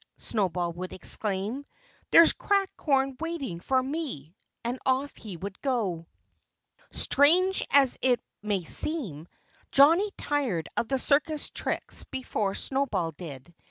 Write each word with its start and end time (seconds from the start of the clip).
Snowball 0.17 0.73
would 0.73 0.93
exclaim. 0.93 1.63
"There's 2.09 2.33
cracked 2.33 2.75
corn 2.75 3.15
waiting 3.19 3.59
for 3.59 3.83
me!" 3.83 4.33
And 4.63 4.79
off 4.83 5.15
he 5.15 5.37
would 5.37 5.61
go. 5.61 6.07
Strange 6.89 7.63
as 7.69 7.99
it 8.01 8.19
may 8.41 8.63
seem, 8.63 9.27
Johnnie 9.71 10.09
tired 10.17 10.69
of 10.75 10.87
the 10.87 10.97
circus 10.97 11.51
tricks 11.51 12.03
before 12.05 12.55
Snowball 12.55 13.11
did. 13.11 13.53